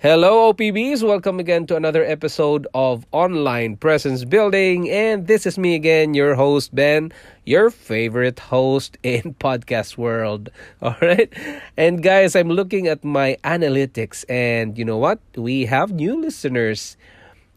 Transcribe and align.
Hello, 0.00 0.52
OPBs. 0.52 1.02
Welcome 1.02 1.40
again 1.40 1.66
to 1.66 1.74
another 1.74 2.04
episode 2.04 2.68
of 2.72 3.04
Online 3.10 3.76
Presence 3.76 4.24
Building. 4.24 4.88
And 4.88 5.26
this 5.26 5.44
is 5.44 5.58
me 5.58 5.74
again, 5.74 6.14
your 6.14 6.36
host, 6.36 6.72
Ben, 6.72 7.12
your 7.44 7.68
favorite 7.68 8.38
host 8.38 8.96
in 9.02 9.34
podcast 9.42 9.98
world. 9.98 10.50
All 10.82 10.94
right. 11.02 11.34
And 11.76 12.00
guys, 12.00 12.36
I'm 12.36 12.48
looking 12.48 12.86
at 12.86 13.02
my 13.02 13.38
analytics, 13.42 14.24
and 14.28 14.78
you 14.78 14.84
know 14.84 14.98
what? 14.98 15.18
We 15.34 15.66
have 15.66 15.90
new 15.90 16.14
listeners. 16.14 16.96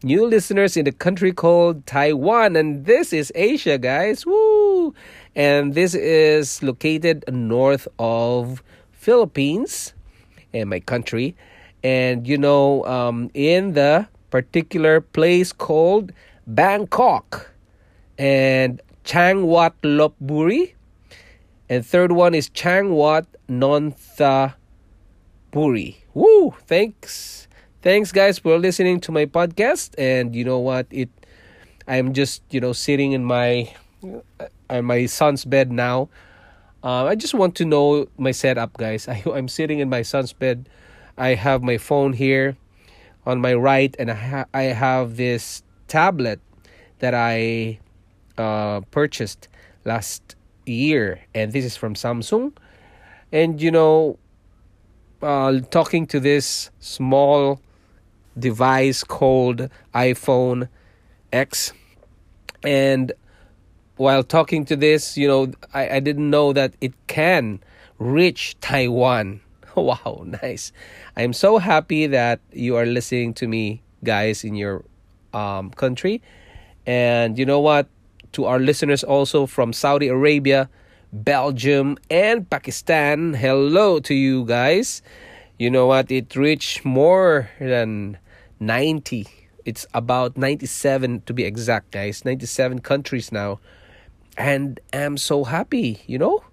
New 0.01 0.25
listeners 0.25 0.75
in 0.75 0.85
the 0.85 0.91
country 0.91 1.33
called 1.33 1.85
Taiwan. 1.85 2.55
And 2.55 2.87
this 2.87 3.13
is 3.13 3.31
Asia, 3.35 3.77
guys. 3.77 4.25
Woo! 4.25 4.95
And 5.35 5.75
this 5.75 5.93
is 5.93 6.63
located 6.63 7.23
north 7.31 7.87
of 7.99 8.63
Philippines 8.91 9.93
and 10.51 10.71
my 10.71 10.79
country 10.79 11.35
and 11.83 12.27
you 12.27 12.37
know 12.37 12.85
um, 12.85 13.29
in 13.33 13.73
the 13.73 14.07
particular 14.29 15.01
place 15.01 15.51
called 15.51 16.11
Bangkok 16.47 17.51
and 18.17 18.81
Changwat 19.03 19.73
Lopburi 19.83 20.73
and 21.71 21.87
third 21.87 22.11
one 22.11 22.35
is 22.35 22.49
Changwat 22.49 23.27
Nonthaburi. 23.47 24.55
Woo! 26.13 26.53
Thanks, 26.67 27.47
thanks 27.81 28.11
guys 28.11 28.39
for 28.39 28.59
listening 28.59 28.99
to 29.07 29.13
my 29.13 29.25
podcast. 29.25 29.95
And 29.97 30.35
you 30.35 30.43
know 30.43 30.59
what? 30.59 30.87
It, 30.91 31.07
I'm 31.87 32.11
just 32.11 32.43
you 32.49 32.59
know 32.59 32.73
sitting 32.73 33.13
in 33.13 33.23
my, 33.23 33.73
uh, 34.69 34.81
my 34.81 35.05
son's 35.05 35.45
bed 35.45 35.71
now. 35.71 36.09
Uh, 36.83 37.05
I 37.05 37.15
just 37.15 37.33
want 37.33 37.55
to 37.55 37.65
know 37.65 38.05
my 38.17 38.31
setup, 38.31 38.75
guys. 38.75 39.07
I, 39.11 39.23
I'm 39.31 39.47
sitting 39.47 39.79
in 39.79 39.87
my 39.87 40.01
son's 40.01 40.33
bed 40.33 40.67
I 41.17 41.35
have 41.35 41.61
my 41.61 41.77
phone 41.77 42.13
here 42.13 42.57
on 43.25 43.39
my 43.39 43.53
right, 43.53 43.95
and 43.99 44.11
I, 44.11 44.15
ha- 44.15 44.45
I 44.53 44.63
have 44.63 45.17
this 45.17 45.63
tablet 45.87 46.39
that 46.99 47.13
I 47.13 47.79
uh, 48.37 48.81
purchased 48.91 49.47
last 49.85 50.35
year, 50.65 51.21
and 51.33 51.53
this 51.53 51.65
is 51.65 51.75
from 51.75 51.95
Samsung. 51.95 52.53
And 53.31 53.61
you 53.61 53.71
know, 53.71 54.17
uh, 55.21 55.59
talking 55.69 56.05
to 56.07 56.19
this 56.19 56.71
small 56.79 57.61
device 58.37 59.03
called 59.03 59.69
iPhone 59.93 60.69
X, 61.31 61.73
and 62.63 63.11
while 63.97 64.23
talking 64.23 64.65
to 64.65 64.75
this, 64.75 65.17
you 65.17 65.27
know, 65.27 65.51
I, 65.73 65.97
I 65.97 65.99
didn't 65.99 66.29
know 66.29 66.53
that 66.53 66.73
it 66.81 66.93
can 67.07 67.59
reach 67.99 68.59
Taiwan 68.61 69.41
wow, 69.75 70.23
nice. 70.25 70.71
I'm 71.15 71.33
so 71.33 71.57
happy 71.57 72.07
that 72.07 72.39
you 72.51 72.75
are 72.75 72.85
listening 72.85 73.33
to 73.35 73.47
me, 73.47 73.81
guys, 74.03 74.43
in 74.43 74.55
your 74.55 74.83
um, 75.33 75.71
country. 75.71 76.21
And 76.85 77.37
you 77.37 77.45
know 77.45 77.59
what? 77.59 77.87
To 78.33 78.45
our 78.45 78.59
listeners 78.59 79.03
also 79.03 79.45
from 79.45 79.73
Saudi 79.73 80.07
Arabia, 80.07 80.69
Belgium, 81.11 81.97
and 82.09 82.49
Pakistan, 82.49 83.33
hello 83.33 83.99
to 83.99 84.13
you 84.13 84.45
guys. 84.45 85.01
You 85.59 85.69
know 85.69 85.85
what? 85.87 86.11
It 86.11 86.35
reached 86.35 86.85
more 86.85 87.49
than 87.59 88.17
90. 88.59 89.27
It's 89.65 89.85
about 89.93 90.37
97 90.37 91.21
to 91.27 91.33
be 91.33 91.43
exact, 91.43 91.91
guys. 91.91 92.25
97 92.25 92.79
countries 92.79 93.31
now. 93.31 93.59
And 94.37 94.79
I'm 94.93 95.17
so 95.17 95.43
happy, 95.43 96.01
you 96.07 96.17
know? 96.17 96.43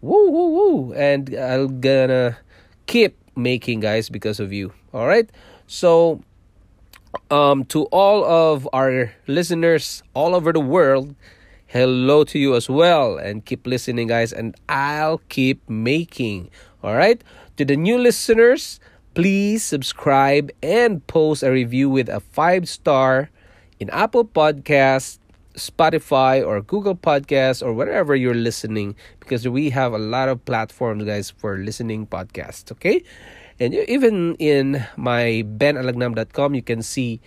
Woo, 0.00 0.30
woo, 0.30 0.48
woo. 0.50 0.92
And 0.94 1.34
I'm 1.34 1.80
gonna 1.80 2.38
keep 2.86 3.16
making 3.36 3.80
guys 3.80 4.08
because 4.08 4.40
of 4.40 4.52
you. 4.52 4.72
All 4.92 5.06
right? 5.06 5.28
So 5.66 6.20
um 7.30 7.64
to 7.64 7.84
all 7.86 8.24
of 8.24 8.68
our 8.72 9.12
listeners 9.26 10.02
all 10.12 10.34
over 10.34 10.52
the 10.52 10.60
world 10.60 11.14
hello 11.66 12.24
to 12.24 12.38
you 12.38 12.54
as 12.54 12.68
well. 12.68 13.16
And 13.16 13.44
keep 13.44 13.66
listening 13.66 14.08
guys 14.08 14.32
and 14.32 14.54
i'll 14.68 15.18
keep 15.28 15.68
making. 15.68 16.50
All 16.82 16.94
right? 16.94 17.22
To 17.56 17.64
the 17.64 17.76
new 17.76 17.98
listeners 17.98 18.80
please 19.14 19.64
subscribe 19.64 20.52
and 20.62 21.04
post 21.06 21.42
a 21.42 21.50
review 21.50 21.88
with 21.88 22.08
a 22.08 22.20
five 22.20 22.68
star 22.68 23.30
in 23.80 23.88
apple 23.90 24.24
podcast 24.24 25.18
Spotify 25.56 26.46
or 26.46 26.60
Google 26.60 26.94
Podcasts 26.94 27.64
or 27.64 27.72
wherever 27.72 28.14
you're 28.14 28.36
listening 28.36 28.94
because 29.20 29.48
we 29.48 29.70
have 29.70 29.92
a 29.92 29.98
lot 29.98 30.28
of 30.28 30.44
platforms, 30.44 31.04
guys, 31.04 31.30
for 31.30 31.56
listening 31.58 32.06
podcasts. 32.06 32.70
Okay, 32.72 33.02
and 33.58 33.74
even 33.74 34.36
in 34.38 34.84
my 34.96 35.42
benalagnam.com, 35.56 36.54
you 36.54 36.62
can 36.62 36.82
see 36.82 37.20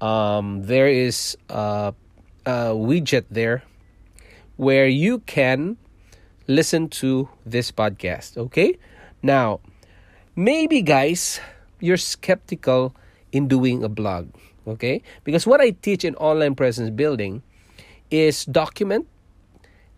um, 0.00 0.62
there 0.62 0.88
is 0.88 1.36
a, 1.48 1.94
a 2.44 2.72
widget 2.72 3.24
there 3.30 3.62
where 4.56 4.88
you 4.88 5.20
can 5.20 5.76
listen 6.48 6.88
to 6.88 7.28
this 7.44 7.70
podcast. 7.70 8.38
Okay, 8.38 8.78
now 9.22 9.60
maybe, 10.34 10.80
guys, 10.80 11.40
you're 11.80 12.00
skeptical 12.00 12.96
in 13.32 13.48
doing 13.48 13.84
a 13.84 13.88
blog 13.88 14.28
okay 14.66 15.02
because 15.24 15.46
what 15.46 15.60
i 15.60 15.70
teach 15.70 16.04
in 16.04 16.14
online 16.16 16.54
presence 16.54 16.90
building 16.90 17.42
is 18.10 18.44
document, 18.44 19.06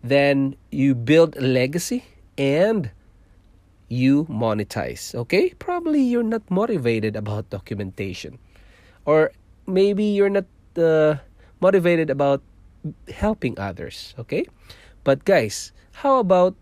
then 0.03 0.55
you 0.71 0.95
build 0.95 1.35
a 1.37 1.41
legacy, 1.41 2.05
and 2.37 2.91
you 3.89 4.25
monetize. 4.25 5.13
Okay? 5.13 5.53
Probably 5.59 6.01
you're 6.01 6.23
not 6.23 6.49
motivated 6.49 7.15
about 7.15 7.49
documentation. 7.49 8.39
Or 9.05 9.31
maybe 9.67 10.03
you're 10.03 10.29
not 10.29 10.45
uh, 10.77 11.15
motivated 11.59 12.09
about 12.09 12.41
helping 13.11 13.59
others. 13.59 14.13
Okay? 14.17 14.45
But 15.03 15.25
guys, 15.25 15.73
how 15.91 16.19
about 16.19 16.55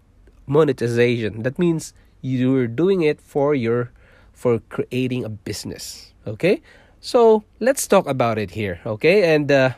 monetization? 0.48 1.44
That 1.44 1.60
means 1.60 1.94
you're 2.22 2.68
doing 2.68 3.02
it 3.02 3.22
for 3.22 3.54
your 3.54 3.92
for 4.34 4.60
creating 4.70 5.26
a 5.26 5.30
business. 5.30 6.14
Okay? 6.26 6.62
So 7.00 7.44
let's 7.60 7.88
talk 7.88 8.08
about 8.08 8.38
it 8.38 8.52
here. 8.52 8.80
Okay? 8.86 9.34
And 9.36 9.52
uh, 9.52 9.72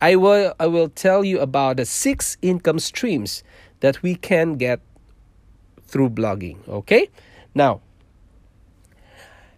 I 0.00 0.16
will 0.16 0.54
I 0.60 0.66
will 0.66 0.88
tell 0.88 1.24
you 1.24 1.40
about 1.40 1.76
the 1.78 1.84
six 1.84 2.36
income 2.42 2.78
streams 2.78 3.42
that 3.80 4.02
we 4.02 4.14
can 4.14 4.56
get 4.56 4.80
through 5.86 6.10
blogging, 6.10 6.58
okay? 6.68 7.10
Now, 7.54 7.80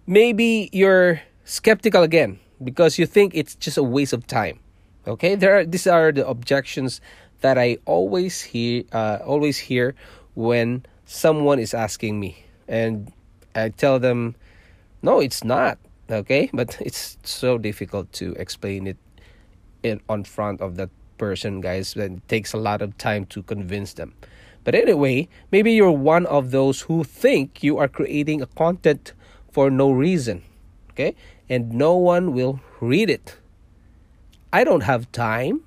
maybe 0.06 0.70
you're 0.72 1.20
skeptical 1.44 2.02
again 2.02 2.38
because 2.62 2.98
you 2.98 3.06
think 3.06 3.34
it's 3.34 3.54
just 3.56 3.76
a 3.76 3.82
waste 3.82 4.12
of 4.12 4.26
time. 4.26 4.60
Okay? 5.06 5.34
There 5.34 5.58
are 5.58 5.64
these 5.64 5.86
are 5.86 6.12
the 6.12 6.26
objections 6.26 7.00
that 7.40 7.58
I 7.58 7.78
always 7.84 8.40
hear 8.40 8.84
uh, 8.92 9.18
always 9.24 9.58
hear 9.58 9.94
when 10.34 10.86
someone 11.04 11.58
is 11.58 11.74
asking 11.74 12.20
me 12.20 12.44
and 12.68 13.12
I 13.54 13.70
tell 13.70 13.98
them 13.98 14.36
no, 15.02 15.20
it's 15.20 15.44
not. 15.44 15.78
Okay? 16.10 16.50
But 16.52 16.78
it's 16.80 17.18
so 17.24 17.58
difficult 17.58 18.12
to 18.14 18.32
explain 18.34 18.86
it 18.86 18.96
in 19.82 20.00
on 20.08 20.24
front 20.24 20.60
of 20.60 20.76
that 20.76 20.90
person 21.18 21.60
guys 21.60 21.94
it 21.96 22.28
takes 22.28 22.52
a 22.52 22.56
lot 22.56 22.80
of 22.80 22.96
time 22.96 23.26
to 23.26 23.42
convince 23.42 23.94
them. 23.94 24.14
But 24.64 24.74
anyway 24.74 25.28
maybe 25.52 25.72
you're 25.72 25.92
one 25.92 26.26
of 26.26 26.50
those 26.50 26.82
who 26.82 27.04
think 27.04 27.62
you 27.62 27.78
are 27.78 27.88
creating 27.88 28.40
a 28.42 28.46
content 28.46 29.12
for 29.52 29.70
no 29.70 29.90
reason 29.90 30.42
okay? 30.90 31.14
And 31.48 31.72
no 31.72 31.94
one 31.96 32.32
will 32.32 32.60
read 32.80 33.10
it. 33.10 33.36
I 34.52 34.64
don't 34.64 34.82
have 34.82 35.10
time. 35.12 35.62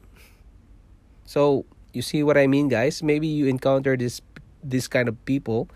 So 1.25 1.65
you 1.93 2.01
see 2.01 2.23
what 2.23 2.37
i 2.37 2.47
mean 2.47 2.67
guys? 2.67 3.03
Maybe 3.03 3.27
you 3.27 3.47
encounter 3.47 3.95
this 3.95 4.21
this 4.63 4.87
kind 4.87 5.07
of 5.07 5.15
people 5.25 5.69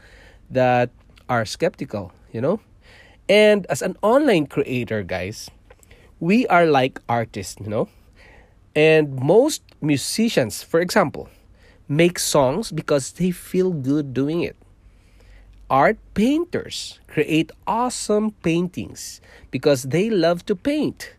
that 0.50 0.90
are 1.30 1.46
skeptical 1.46 2.12
you 2.32 2.42
know? 2.42 2.60
And 3.30 3.68
as 3.68 3.82
an 3.82 3.98
online 4.02 4.48
creator 4.48 5.04
guys 5.04 5.50
we 6.20 6.48
are 6.48 6.66
like 6.66 7.00
artists 7.08 7.62
you 7.62 7.70
know 7.70 7.88
and 8.78 9.20
most 9.20 9.64
musicians, 9.82 10.62
for 10.62 10.80
example, 10.80 11.30
make 11.90 12.20
songs 12.20 12.72
because 12.72 13.12
they 13.14 13.32
feel 13.32 13.72
good 13.74 14.14
doing 14.14 14.44
it. 14.44 14.56
Art 15.68 15.98
painters 16.14 17.00
create 17.08 17.52
awesome 17.66 18.32
paintings 18.46 19.20
because 19.50 19.82
they 19.90 20.12
love 20.12 20.46
to 20.46 20.56
paint. 20.56 21.16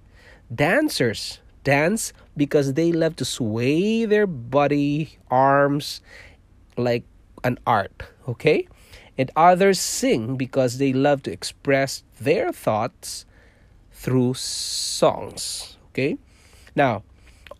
Dancers 0.55 1.41
dance 1.65 2.13
because 2.37 2.75
they 2.75 2.93
love 2.93 3.17
to 3.17 3.25
sway 3.25 4.05
their 4.05 4.29
body, 4.29 5.19
arms 5.29 6.01
like 6.77 7.03
an 7.43 7.59
art, 7.67 8.05
okay? 8.29 8.69
And 9.19 9.33
others 9.35 9.81
sing 9.81 10.37
because 10.37 10.79
they 10.79 10.93
love 10.93 11.25
to 11.25 11.33
express 11.33 12.05
their 12.21 12.53
thoughts 12.53 13.27
through 13.91 14.35
songs, 14.35 15.77
okay? 15.91 16.19
Now, 16.77 17.03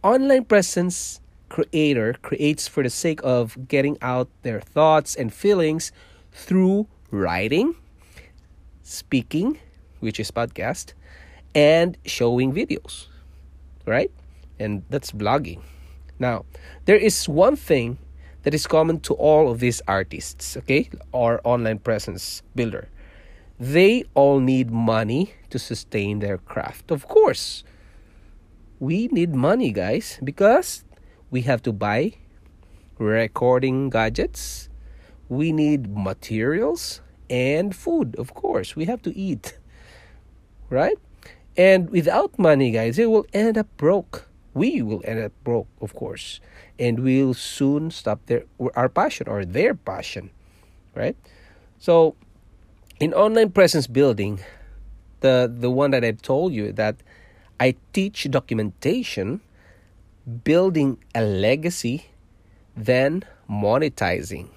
online 0.03 0.45
presence 0.45 1.21
creator 1.49 2.15
creates 2.23 2.69
for 2.69 2.83
the 2.83 2.91
sake 2.91 3.21
of 3.25 3.69
getting 3.69 3.97
out 4.03 4.29
their 4.43 4.61
thoughts 4.61 5.15
and 5.15 5.33
feelings 5.33 5.93
through 6.33 6.87
writing, 7.11 7.75
speaking, 8.83 9.59
which 10.01 10.21
is 10.21 10.31
podcast, 10.31 10.93
and 11.55 11.97
showing 12.05 12.53
videos, 12.53 13.07
right? 13.87 14.11
And 14.59 14.83
that's 14.91 15.11
blogging. 15.13 15.63
Now, 16.19 16.45
there 16.85 16.97
is 16.97 17.29
one 17.29 17.57
thing 17.57 17.99
that 18.43 18.55
is 18.55 18.67
common 18.67 19.01
to 19.01 19.15
all 19.15 19.51
of 19.51 19.61
these 19.61 19.83
artists, 19.89 20.57
okay, 20.57 20.91
or 21.13 21.41
online 21.45 21.79
presence 21.79 22.43
builder. 22.55 22.89
They 23.59 24.05
all 24.15 24.39
need 24.39 24.71
money 24.71 25.35
to 25.51 25.59
sustain 25.59 26.21
their 26.21 26.39
craft. 26.39 26.91
Of 26.91 27.09
course, 27.09 27.65
we 28.81 29.09
need 29.09 29.35
money, 29.35 29.73
guys, 29.73 30.19
because 30.23 30.85
we 31.31 31.43
have 31.43 31.63
to 31.63 31.73
buy 31.73 32.15
recording 32.99 33.91
gadgets, 33.91 34.69
we 35.29 35.53
need 35.53 35.95
materials 35.95 37.01
and 37.31 37.75
food, 37.75 38.17
of 38.17 38.35
course. 38.35 38.75
We 38.75 38.87
have 38.87 39.03
to 39.03 39.17
eat, 39.17 39.59
right? 40.71 40.97
And 41.57 41.91
without 41.91 42.39
money, 42.39 42.71
guys, 42.71 42.99
it 42.99 43.11
will 43.11 43.27
end 43.33 43.59
up 43.59 43.67
broke. 43.77 44.27
We 44.55 44.83
will 44.83 45.03
end 45.05 45.21
up 45.21 45.33
broke, 45.45 45.69
of 45.81 45.95
course, 45.95 46.41
and 46.79 47.01
we'll 47.01 47.35
soon 47.35 47.91
stop 47.91 48.25
their 48.27 48.45
our 48.75 48.89
passion 48.89 49.29
or 49.29 49.45
their 49.45 49.75
passion, 49.75 50.31
right? 50.95 51.17
So, 51.79 52.17
in 52.99 53.15
online 53.15 53.51
presence 53.51 53.87
building, 53.87 54.41
the 55.21 55.47
the 55.53 55.71
one 55.71 55.91
that 55.91 56.05
I've 56.05 56.23
told 56.23 56.53
you 56.53 56.73
that 56.73 56.97
I 57.61 57.75
teach 57.93 58.31
documentation, 58.31 59.41
building 60.45 60.99
a 61.15 61.23
legacy, 61.23 62.07
then 62.77 63.25
monetizing. 63.51 64.51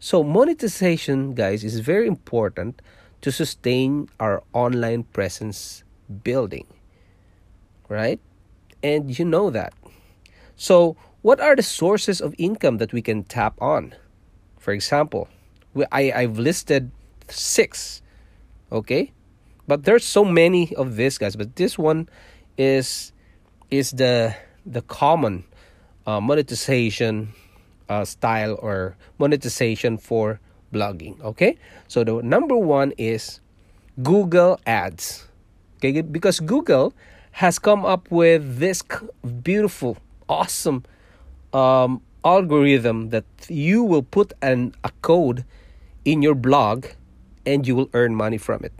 So, 0.00 0.22
monetization, 0.22 1.34
guys, 1.34 1.64
is 1.64 1.80
very 1.80 2.06
important 2.06 2.80
to 3.20 3.32
sustain 3.32 4.08
our 4.20 4.42
online 4.52 5.02
presence 5.04 5.82
building, 6.22 6.66
right? 7.88 8.20
And 8.82 9.18
you 9.18 9.24
know 9.24 9.50
that. 9.50 9.74
So, 10.56 10.96
what 11.22 11.40
are 11.40 11.56
the 11.56 11.62
sources 11.62 12.20
of 12.20 12.34
income 12.38 12.78
that 12.78 12.92
we 12.92 13.02
can 13.02 13.24
tap 13.24 13.60
on? 13.60 13.94
For 14.58 14.72
example, 14.72 15.28
I, 15.90 16.12
I've 16.12 16.38
listed 16.38 16.90
six, 17.28 18.02
okay? 18.70 19.12
But 19.68 19.84
there's 19.84 20.04
so 20.04 20.24
many 20.24 20.74
of 20.74 20.96
these 20.96 21.18
guys 21.18 21.36
but 21.36 21.54
this 21.54 21.78
one 21.78 22.08
is 22.56 23.12
is 23.70 23.92
the 23.92 24.34
the 24.66 24.82
common 24.82 25.44
uh, 26.06 26.20
monetization 26.20 27.28
uh, 27.88 28.04
style 28.04 28.58
or 28.60 28.96
monetization 29.18 29.96
for 29.98 30.40
blogging 30.72 31.20
okay? 31.22 31.56
So 31.86 32.02
the 32.02 32.20
number 32.22 32.56
one 32.56 32.92
is 32.98 33.40
google 34.02 34.58
ads 34.66 35.28
okay? 35.76 36.00
Because 36.00 36.40
google 36.40 36.92
has 37.32 37.58
come 37.58 37.84
up 37.84 38.10
with 38.10 38.58
this 38.58 38.82
beautiful 39.42 39.96
awesome 40.28 40.84
um, 41.52 42.02
algorithm 42.24 43.10
that 43.10 43.24
you 43.48 43.82
will 43.82 44.02
put 44.02 44.32
an 44.42 44.74
a 44.84 44.90
code 45.02 45.44
in 46.04 46.22
your 46.22 46.34
blog 46.34 46.86
and 47.46 47.66
you 47.66 47.76
will 47.76 47.88
earn 47.94 48.14
money 48.14 48.38
from 48.38 48.64
it 48.64 48.72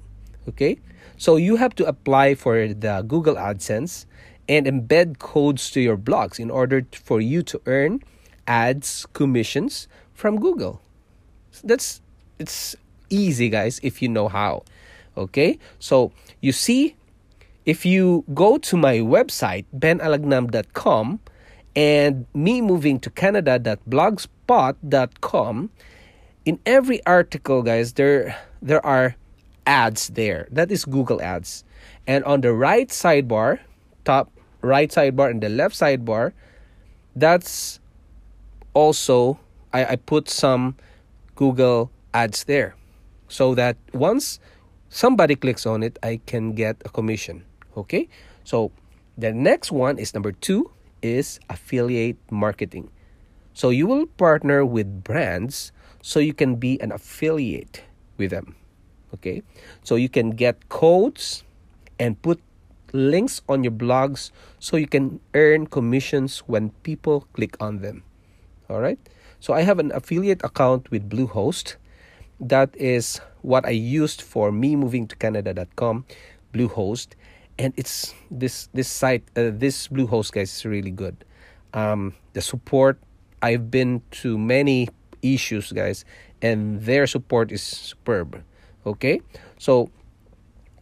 Okay? 0.48 0.78
So 1.16 1.36
you 1.36 1.56
have 1.56 1.74
to 1.76 1.86
apply 1.86 2.34
for 2.34 2.68
the 2.68 3.04
Google 3.06 3.34
AdSense 3.34 4.06
and 4.48 4.66
embed 4.66 5.18
codes 5.18 5.70
to 5.72 5.80
your 5.80 5.96
blogs 5.96 6.38
in 6.38 6.50
order 6.50 6.86
for 6.92 7.20
you 7.20 7.42
to 7.42 7.60
earn 7.66 8.00
ads 8.46 9.06
commissions 9.12 9.88
from 10.14 10.40
Google. 10.40 10.80
That's 11.62 12.00
it's 12.38 12.76
easy 13.10 13.48
guys 13.48 13.80
if 13.82 14.00
you 14.00 14.08
know 14.08 14.28
how. 14.28 14.62
Okay? 15.16 15.58
So 15.78 16.12
you 16.40 16.52
see 16.52 16.96
if 17.66 17.84
you 17.84 18.24
go 18.32 18.58
to 18.58 18.76
my 18.76 18.98
website 18.98 19.64
benalagnam.com 19.76 21.20
and 21.76 22.26
me 22.32 22.62
moving 22.62 22.98
to 23.00 23.10
canada.blogspot.com 23.10 25.70
in 26.44 26.60
every 26.64 27.04
article 27.04 27.62
guys 27.62 27.92
there 27.92 28.36
there 28.62 28.84
are 28.84 29.16
ads 29.68 30.08
there. 30.08 30.48
That 30.50 30.72
is 30.72 30.88
Google 30.88 31.20
Ads. 31.20 31.62
And 32.08 32.24
on 32.24 32.40
the 32.40 32.54
right 32.54 32.88
sidebar, 32.88 33.60
top 34.04 34.32
right 34.62 34.90
sidebar 34.90 35.30
and 35.30 35.42
the 35.42 35.52
left 35.52 35.76
sidebar, 35.76 36.32
that's 37.14 37.78
also 38.72 39.38
I, 39.72 39.84
I 39.84 39.96
put 39.96 40.28
some 40.28 40.74
Google 41.36 41.92
ads 42.14 42.44
there. 42.44 42.74
So 43.28 43.54
that 43.54 43.76
once 43.92 44.40
somebody 44.88 45.36
clicks 45.36 45.66
on 45.66 45.82
it, 45.82 45.98
I 46.02 46.20
can 46.24 46.56
get 46.56 46.80
a 46.86 46.88
commission. 46.88 47.44
Okay? 47.76 48.08
So 48.44 48.72
the 49.18 49.32
next 49.32 49.70
one 49.70 49.98
is 49.98 50.14
number 50.14 50.32
two 50.32 50.72
is 51.02 51.38
affiliate 51.50 52.16
marketing. 52.30 52.90
So 53.52 53.68
you 53.68 53.86
will 53.86 54.06
partner 54.16 54.64
with 54.64 55.04
brands 55.04 55.72
so 56.00 56.20
you 56.20 56.32
can 56.32 56.56
be 56.56 56.80
an 56.80 56.90
affiliate 56.90 57.84
with 58.16 58.30
them 58.30 58.56
okay? 59.14 59.42
So 59.82 59.96
you 59.96 60.08
can 60.08 60.30
get 60.30 60.68
codes 60.68 61.44
and 61.98 62.20
put 62.22 62.40
links 62.92 63.42
on 63.48 63.64
your 63.64 63.72
blogs 63.72 64.30
so 64.58 64.76
you 64.76 64.86
can 64.86 65.20
earn 65.34 65.66
commissions 65.66 66.40
when 66.46 66.70
people 66.82 67.26
click 67.32 67.56
on 67.60 67.80
them. 67.80 68.02
All 68.70 68.80
right 68.80 68.98
so 69.40 69.54
i 69.54 69.62
have 69.62 69.78
an 69.78 69.92
affiliate 69.92 70.42
account 70.44 70.90
with 70.90 71.08
bluehost. 71.08 71.76
That 72.40 72.74
is 72.76 73.20
what 73.42 73.66
i 73.66 73.70
used 73.70 74.22
for 74.22 74.50
me 74.52 74.76
moving 74.76 75.06
to 75.08 75.16
canada.com 75.16 76.04
bluehost. 76.52 77.14
And 77.58 77.74
it's 77.76 78.14
this 78.30 78.68
this 78.74 78.88
site 78.88 79.24
uh, 79.36 79.50
this 79.52 79.88
bluehost 79.88 80.32
guys 80.32 80.54
is 80.54 80.64
really 80.64 80.90
good. 80.90 81.24
Um, 81.74 82.14
the 82.32 82.40
support 82.40 82.98
i've 83.42 83.70
been 83.70 84.02
to 84.10 84.38
many 84.38 84.88
issues 85.22 85.70
guys 85.70 86.04
and 86.42 86.82
their 86.82 87.06
support 87.06 87.52
is 87.52 87.62
superb 87.62 88.42
Okay? 88.86 89.20
So, 89.58 89.90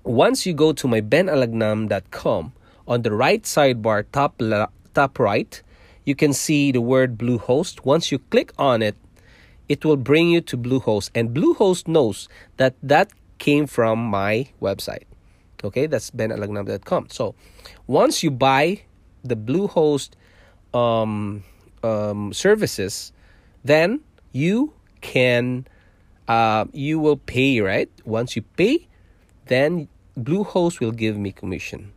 once 0.04 0.46
you 0.46 0.54
go 0.54 0.72
to 0.72 0.86
my 0.86 1.00
benalagnam.com, 1.00 2.52
on 2.88 3.02
the 3.02 3.12
right 3.12 3.42
sidebar, 3.42 4.04
top, 4.12 4.34
la- 4.38 4.68
top 4.94 5.18
right, 5.18 5.62
you 6.04 6.14
can 6.14 6.32
see 6.32 6.70
the 6.70 6.80
word 6.80 7.18
Bluehost. 7.18 7.84
Once 7.84 8.12
you 8.12 8.18
click 8.18 8.52
on 8.58 8.82
it, 8.82 8.96
it 9.68 9.84
will 9.84 9.96
bring 9.96 10.30
you 10.30 10.40
to 10.42 10.56
Bluehost. 10.56 11.10
And 11.14 11.30
Bluehost 11.30 11.88
knows 11.88 12.28
that 12.56 12.74
that 12.82 13.10
came 13.38 13.66
from 13.66 13.98
my 13.98 14.48
website. 14.62 15.02
Okay, 15.64 15.86
that's 15.86 16.10
benalagnam.com. 16.10 17.08
So, 17.10 17.34
once 17.86 18.22
you 18.22 18.30
buy 18.30 18.82
the 19.24 19.34
Bluehost 19.34 20.10
um, 20.72 21.42
um, 21.82 22.32
services, 22.32 23.12
then 23.64 24.00
you 24.32 24.72
can 25.00 25.66
uh, 26.28 26.64
you 26.72 26.98
will 26.98 27.16
pay, 27.16 27.60
right? 27.60 27.90
Once 28.04 28.36
you 28.36 28.42
pay, 28.42 28.88
then 29.46 29.88
Bluehost 30.18 30.80
will 30.80 30.92
give 30.92 31.16
me 31.16 31.32
commission. 31.32 31.92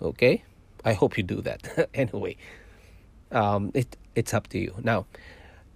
Okay? 0.00 0.44
I 0.84 0.94
hope 0.94 1.16
you 1.16 1.22
do 1.22 1.40
that. 1.42 1.90
anyway, 1.94 2.36
um, 3.32 3.70
it 3.74 3.96
it's 4.14 4.34
up 4.34 4.48
to 4.48 4.58
you. 4.58 4.74
Now, 4.82 5.06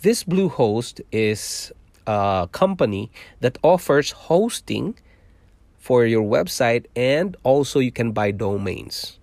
this 0.03 0.25
Bluehost 0.25 1.00
is 1.12 1.73
a 2.07 2.49
company 2.53 3.11
that 3.41 3.59
offers 3.62 4.11
hosting 4.12 4.99
for 5.79 6.07
your 6.07 6.23
website 6.23 6.87
and 6.97 7.37
also 7.43 7.79
you 7.79 7.93
can 7.93 8.12
buy 8.12 8.31
domains 8.31 9.19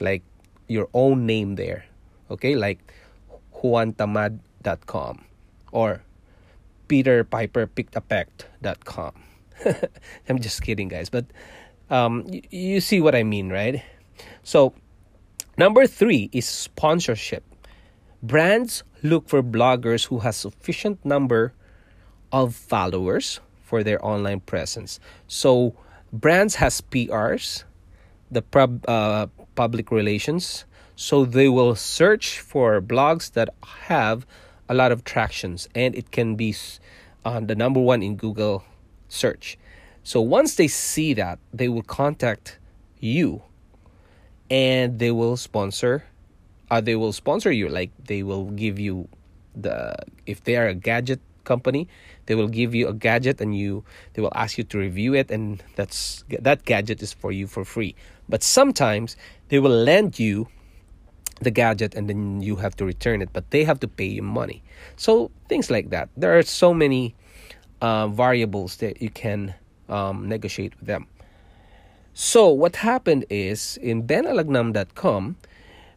like 0.00 0.22
your 0.68 0.88
own 0.94 1.26
name 1.26 1.56
there 1.56 1.84
okay 2.30 2.54
like 2.54 2.78
juantamad.com 3.54 5.24
or 5.72 6.02
peterpiperpickedapact.com. 6.90 9.12
I'm 10.28 10.40
just 10.40 10.62
kidding, 10.62 10.88
guys, 10.88 11.08
but 11.08 11.26
um, 11.88 12.24
y- 12.26 12.42
you 12.50 12.80
see 12.80 13.00
what 13.00 13.14
I 13.14 13.22
mean, 13.22 13.50
right? 13.50 13.84
So, 14.42 14.74
number 15.56 15.86
three 15.86 16.28
is 16.32 16.46
sponsorship. 16.46 17.44
Brands 18.22 18.82
look 19.02 19.28
for 19.28 19.42
bloggers 19.42 20.08
who 20.08 20.18
has 20.18 20.36
sufficient 20.36 21.02
number 21.04 21.54
of 22.32 22.54
followers 22.54 23.40
for 23.62 23.82
their 23.82 24.04
online 24.04 24.40
presence. 24.40 25.00
So 25.26 25.74
brands 26.12 26.56
has 26.56 26.80
PRs, 26.80 27.64
the 28.30 28.42
pub, 28.42 28.84
uh, 28.88 29.26
public 29.54 29.90
relations. 29.90 30.64
So 30.96 31.24
they 31.24 31.48
will 31.48 31.74
search 31.74 32.40
for 32.40 32.80
blogs 32.82 33.32
that 33.32 33.48
have 33.88 34.26
a 34.70 34.74
lot 34.74 34.92
of 34.92 35.02
tractions, 35.02 35.68
and 35.74 35.96
it 35.96 36.12
can 36.12 36.36
be 36.36 36.54
uh, 37.24 37.40
the 37.40 37.56
number 37.56 37.80
one 37.80 38.02
in 38.02 38.14
Google 38.14 38.62
search. 39.08 39.58
So 40.04 40.20
once 40.20 40.54
they 40.54 40.68
see 40.68 41.12
that, 41.14 41.40
they 41.52 41.68
will 41.68 41.82
contact 41.82 42.58
you, 43.00 43.42
and 44.48 45.00
they 45.00 45.10
will 45.10 45.36
sponsor. 45.36 46.04
Uh, 46.70 46.80
they 46.80 46.94
will 46.94 47.12
sponsor 47.12 47.50
you, 47.50 47.68
like 47.68 47.90
they 48.06 48.22
will 48.22 48.44
give 48.52 48.78
you 48.78 49.08
the 49.56 49.96
if 50.24 50.44
they 50.44 50.56
are 50.56 50.68
a 50.68 50.74
gadget 50.74 51.20
company 51.42 51.88
they 52.26 52.36
will 52.36 52.46
give 52.46 52.74
you 52.74 52.86
a 52.86 52.92
gadget 52.92 53.40
and 53.40 53.56
you 53.56 53.82
they 54.12 54.22
will 54.22 54.32
ask 54.36 54.56
you 54.56 54.62
to 54.62 54.78
review 54.78 55.14
it 55.14 55.30
and 55.30 55.64
that's 55.74 56.22
that 56.28 56.64
gadget 56.64 57.02
is 57.02 57.12
for 57.12 57.32
you 57.32 57.46
for 57.46 57.64
free 57.64 57.94
but 58.28 58.42
sometimes 58.42 59.16
they 59.48 59.58
will 59.58 59.74
lend 59.90 60.18
you 60.18 60.46
the 61.40 61.50
gadget 61.50 61.94
and 61.94 62.08
then 62.08 62.40
you 62.40 62.56
have 62.56 62.76
to 62.76 62.84
return 62.84 63.22
it 63.22 63.30
but 63.32 63.50
they 63.50 63.64
have 63.64 63.80
to 63.80 63.88
pay 63.88 64.06
you 64.06 64.22
money 64.22 64.62
so 64.96 65.30
things 65.48 65.70
like 65.70 65.90
that 65.90 66.08
there 66.16 66.36
are 66.38 66.42
so 66.42 66.74
many 66.74 67.14
uh, 67.80 68.06
variables 68.08 68.76
that 68.76 69.00
you 69.00 69.10
can 69.10 69.54
um, 69.88 70.28
negotiate 70.28 70.78
with 70.78 70.86
them 70.86 71.06
so 72.12 72.48
what 72.48 72.76
happened 72.76 73.24
is 73.30 73.78
in 73.82 74.02
benalagnam.com 74.06 75.36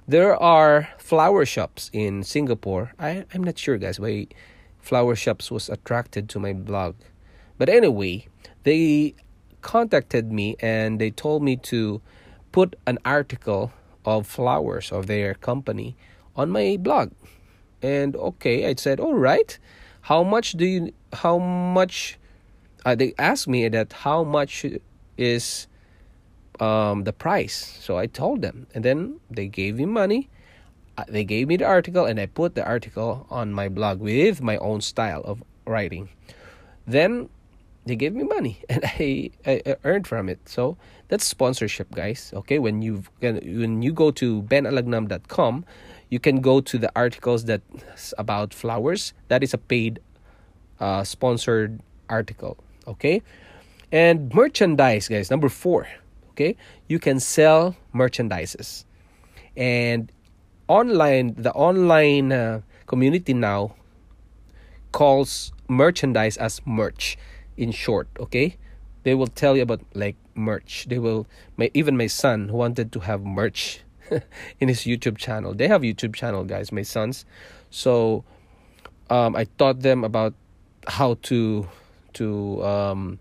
there 0.08 0.36
are 0.36 0.90
flower 0.98 1.46
shops 1.46 1.90
in 1.94 2.24
Singapore. 2.24 2.92
I, 3.00 3.24
I'm 3.34 3.42
not 3.42 3.58
sure, 3.58 3.78
guys, 3.78 4.02
why 4.02 4.28
flower 4.82 5.16
shops 5.16 5.50
was 5.50 5.70
attracted 5.70 6.28
to 6.30 6.40
my 6.40 6.52
blog. 6.52 6.96
But 7.58 7.70
anyway, 7.70 8.28
they 8.64 9.16
contacted 9.62 10.30
me 10.30 10.58
and 10.60 11.00
they 11.00 11.10
told 11.10 11.42
me 11.42 11.56
to 11.72 12.02
put 12.52 12.76
an 12.86 13.00
article 13.06 13.72
of 14.06 14.28
flowers 14.28 14.92
of 14.92 15.08
their 15.08 15.34
company 15.34 15.96
on 16.36 16.50
my 16.50 16.78
blog. 16.80 17.12
And 17.82 18.16
okay, 18.16 18.68
I 18.68 18.76
said, 18.76 19.00
all 19.00 19.16
right. 19.16 19.58
How 20.02 20.24
much 20.24 20.54
do 20.54 20.66
you? 20.66 20.94
How 21.14 21.38
much? 21.38 22.20
Uh, 22.86 22.96
they 22.96 23.14
asked 23.18 23.48
me 23.48 23.68
that 23.70 23.94
how 23.94 24.24
much 24.24 24.66
is 25.18 25.68
um, 26.60 27.04
the 27.06 27.14
price. 27.14 27.80
So 27.80 27.98
I 27.98 28.08
told 28.08 28.42
them, 28.42 28.68
and 28.74 28.84
then 28.84 29.20
they 29.32 29.48
gave 29.48 29.78
me 29.78 29.86
money. 29.86 30.30
Uh, 30.98 31.06
they 31.08 31.24
gave 31.24 31.48
me 31.48 31.58
the 31.58 31.66
article, 31.66 32.06
and 32.06 32.20
I 32.20 32.26
put 32.26 32.56
the 32.56 32.66
article 32.66 33.26
on 33.30 33.54
my 33.54 33.70
blog 33.70 34.00
with 34.00 34.42
my 34.42 34.58
own 34.58 34.82
style 34.82 35.22
of 35.24 35.42
writing. 35.66 36.10
Then 36.86 37.30
they 37.86 37.96
gave 37.96 38.14
me 38.14 38.24
money, 38.24 38.60
and 38.70 38.84
I, 38.84 39.32
I 39.46 39.76
earned 39.84 40.08
from 40.08 40.30
it. 40.30 40.40
So 40.50 40.78
that's 41.14 41.30
sponsorship, 41.30 41.94
guys. 41.94 42.34
Okay, 42.34 42.58
when 42.58 42.82
you 42.82 43.04
when 43.22 43.86
you 43.86 43.94
go 43.94 44.10
to 44.18 44.42
benalagnam.com, 44.42 45.66
you 46.10 46.18
can 46.18 46.42
go 46.42 46.58
to 46.58 46.82
the 46.82 46.90
articles 46.98 47.46
that 47.46 47.62
about 48.18 48.50
flowers. 48.52 49.14
That 49.28 49.46
is 49.46 49.54
a 49.54 49.62
paid, 49.62 50.02
uh, 50.80 51.04
sponsored 51.06 51.86
article. 52.10 52.58
Okay, 52.88 53.22
and 53.92 54.34
merchandise, 54.34 55.08
guys. 55.08 55.30
Number 55.30 55.50
four 55.50 55.86
okay 56.34 56.56
you 56.88 56.98
can 56.98 57.20
sell 57.20 57.76
merchandises 57.94 58.86
and 59.56 60.12
online 60.68 61.36
the 61.38 61.54
online 61.54 62.32
uh, 62.32 62.62
community 62.88 63.34
now 63.34 63.76
calls 64.92 65.54
merchandise 65.70 66.38
as 66.38 66.62
merch 66.66 67.18
in 67.56 67.72
short 67.72 68.08
okay 68.20 68.58
they 69.04 69.16
will 69.16 69.28
tell 69.28 69.56
you 69.56 69.64
about 69.64 69.82
like 69.94 70.16
merch. 70.36 70.86
They 70.90 71.00
will 71.00 71.28
my, 71.58 71.70
even 71.74 71.98
my 71.98 72.08
son 72.08 72.52
wanted 72.52 72.92
to 72.94 73.00
have 73.02 73.24
merch 73.24 73.82
in 74.60 74.68
his 74.68 74.82
youtube 74.82 75.18
channel. 75.18 75.54
They 75.54 75.68
have 75.68 75.82
youtube 75.82 76.16
channel 76.16 76.44
guys 76.44 76.72
my 76.72 76.84
sons. 76.84 77.26
So 77.70 78.24
um, 79.10 79.36
i 79.36 79.46
taught 79.58 79.82
them 79.82 80.04
about 80.04 80.34
how 80.88 81.16
to 81.24 81.68
to 82.14 82.64
um, 82.64 83.20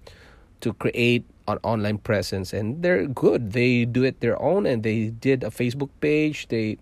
to 0.61 0.73
create 0.75 1.25
an 1.49 1.59
online 1.63 1.99
presence. 1.99 2.53
And 2.53 2.83
they're 2.83 3.07
good. 3.07 3.53
They 3.53 3.85
do 3.85 4.05
it 4.05 4.21
their 4.21 4.41
own 4.41 4.67
and 4.67 4.83
they 4.83 5.07
did 5.09 5.43
a 5.43 5.51
facebook 5.51 5.91
page. 6.01 6.49
They 6.49 6.79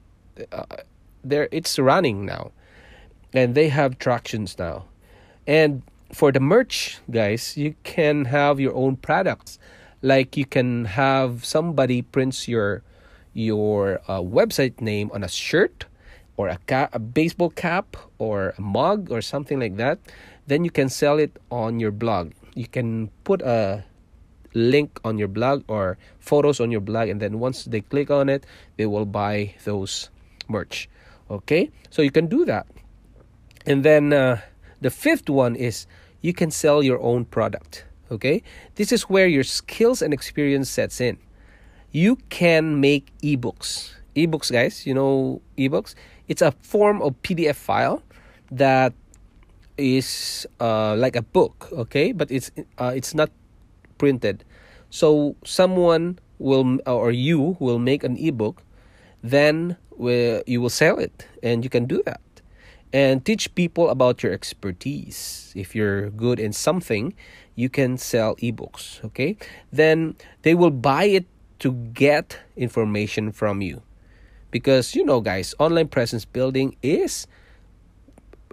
uh, 0.52 0.64
they're 1.24 1.48
it's 1.50 1.78
running 1.78 2.26
now. 2.26 2.52
And 3.32 3.54
they 3.54 3.68
have 3.68 3.98
tractions 3.98 4.58
now. 4.58 4.84
And 5.46 5.82
for 6.12 6.32
the 6.32 6.40
merch 6.40 6.98
guys 7.10 7.56
you 7.56 7.74
can 7.84 8.26
have 8.26 8.60
your 8.60 8.74
own 8.74 8.96
products. 8.96 9.58
Like 10.02 10.36
you 10.36 10.46
can 10.46 10.86
have 10.86 11.44
somebody 11.44 12.02
prints 12.02 12.48
your 12.48 12.82
your 13.32 14.00
uh, 14.08 14.20
website 14.20 14.80
name 14.80 15.10
on 15.12 15.22
a 15.22 15.28
shirt 15.28 15.86
or 16.36 16.48
a, 16.48 16.58
ca- 16.66 16.88
a 16.92 16.98
baseball 16.98 17.50
cap 17.50 17.96
or 18.18 18.54
a 18.58 18.60
mug 18.60 19.10
or 19.10 19.20
something 19.20 19.60
like 19.60 19.76
that. 19.76 19.98
Then 20.46 20.64
you 20.64 20.70
can 20.70 20.88
sell 20.88 21.18
it 21.18 21.38
on 21.50 21.78
your 21.78 21.92
blog. 21.92 22.32
You 22.54 22.66
can 22.66 23.10
put 23.24 23.42
a 23.42 23.84
link 24.54 24.98
on 25.04 25.16
your 25.18 25.28
blog 25.28 25.62
or 25.68 25.96
photos 26.18 26.58
on 26.58 26.72
your 26.72 26.80
blog 26.80 27.08
and 27.08 27.20
then 27.20 27.38
once 27.38 27.64
they 27.66 27.80
click 27.80 28.10
on 28.10 28.28
it 28.28 28.44
they 28.76 28.86
will 28.86 29.06
buy 29.06 29.54
those 29.64 30.10
merch. 30.48 30.88
Okay? 31.30 31.70
So 31.90 32.02
you 32.02 32.10
can 32.10 32.26
do 32.26 32.44
that. 32.46 32.66
And 33.66 33.84
then 33.84 34.12
uh, 34.12 34.40
the 34.80 34.90
fifth 34.90 35.28
one 35.28 35.56
is 35.56 35.86
you 36.20 36.32
can 36.32 36.50
sell 36.50 36.82
your 36.82 37.00
own 37.00 37.24
product 37.24 37.84
okay? 38.10 38.42
This 38.74 38.92
is 38.92 39.02
where 39.02 39.26
your 39.26 39.44
skills 39.44 40.02
and 40.02 40.12
experience 40.12 40.68
sets 40.68 41.00
in. 41.00 41.18
You 41.92 42.16
can 42.28 42.80
make 42.80 43.12
ebooks. 43.22 43.94
Ebooks 44.16 44.50
guys 44.50 44.86
you 44.86 44.94
know 44.94 45.40
ebooks? 45.56 45.94
It's 46.28 46.42
a 46.42 46.52
form 46.62 47.02
of 47.02 47.14
pdf 47.22 47.54
file 47.54 48.02
that 48.50 48.92
is 49.78 50.46
uh, 50.60 50.94
like 50.96 51.16
a 51.16 51.22
book 51.22 51.68
okay? 51.72 52.12
But 52.12 52.30
it's 52.30 52.50
uh, 52.78 52.92
it's 52.94 53.14
not 53.14 53.30
printed. 53.98 54.44
So 54.90 55.36
someone 55.44 56.18
will 56.38 56.80
or 56.86 57.12
you 57.12 57.56
will 57.60 57.78
make 57.78 58.02
an 58.02 58.16
ebook, 58.16 58.62
then 59.22 59.76
you 60.00 60.60
will 60.60 60.70
sell 60.70 60.98
it, 60.98 61.28
and 61.42 61.62
you 61.62 61.70
can 61.70 61.84
do 61.84 62.02
that, 62.06 62.20
and 62.92 63.24
teach 63.24 63.54
people 63.54 63.88
about 63.88 64.22
your 64.22 64.32
expertise. 64.32 65.52
If 65.56 65.74
you're 65.74 66.10
good 66.10 66.40
in 66.40 66.52
something, 66.52 67.14
you 67.54 67.68
can 67.68 67.98
sell 67.98 68.36
ebooks. 68.36 69.04
Okay, 69.04 69.36
then 69.72 70.16
they 70.42 70.54
will 70.54 70.70
buy 70.70 71.04
it 71.04 71.26
to 71.60 71.72
get 71.92 72.38
information 72.56 73.32
from 73.32 73.60
you, 73.60 73.82
because 74.50 74.94
you 74.94 75.04
know, 75.04 75.20
guys, 75.20 75.54
online 75.58 75.88
presence 75.88 76.24
building 76.24 76.76
is 76.82 77.26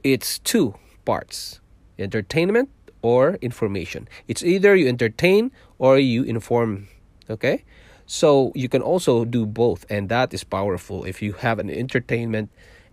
it's 0.03 0.39
two 0.39 0.75
parts: 1.05 1.59
entertainment 1.97 2.69
or 3.01 3.35
information. 3.41 4.07
It's 4.27 4.43
either 4.43 4.75
you 4.75 4.87
entertain 4.87 5.51
or 5.77 5.97
you 5.97 6.23
inform. 6.23 6.87
Okay? 7.29 7.63
So 8.05 8.53
you 8.55 8.69
can 8.69 8.81
also 8.81 9.25
do 9.25 9.45
both, 9.45 9.85
and 9.89 10.09
that 10.09 10.33
is 10.33 10.43
powerful 10.43 11.03
if 11.03 11.21
you 11.21 11.33
have 11.33 11.59
an 11.59 11.69
entertainment 11.69 12.49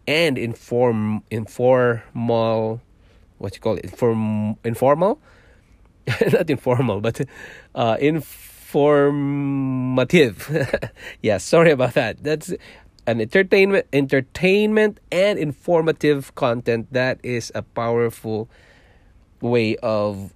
and 0.07 0.39
inform 0.39 1.23
informal 1.31 2.81
what 3.39 3.55
you 3.55 3.61
call 3.61 3.77
it 3.77 3.85
inform 3.85 4.57
informal? 4.65 5.21
Not 6.33 6.51
informal 6.51 7.01
but 7.01 7.21
uh 7.75 7.97
informative. 8.01 10.51
Yeah 11.23 11.39
sorry 11.39 11.71
about 11.71 11.95
that. 11.95 12.23
That's 12.23 12.53
an 13.07 13.21
entertainment 13.21 13.87
entertainment 13.93 14.99
and 15.13 15.39
informative 15.39 16.35
content 16.35 16.93
that 16.93 17.21
is 17.23 17.53
a 17.55 17.63
powerful 17.63 18.49
way 19.41 19.77
of 19.77 20.33